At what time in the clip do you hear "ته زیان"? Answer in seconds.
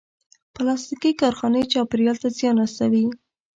2.23-2.55